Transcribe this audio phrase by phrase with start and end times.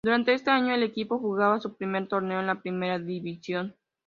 [0.03, 3.75] Durante ese año, el equipo jugaba su primer torneo en la Primera División.